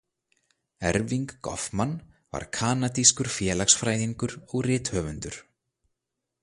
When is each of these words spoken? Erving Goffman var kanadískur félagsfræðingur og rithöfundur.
Erving 0.91 1.27
Goffman 1.47 1.93
var 2.35 2.47
kanadískur 2.57 3.29
félagsfræðingur 3.37 4.35
og 4.49 4.65
rithöfundur. 4.71 5.41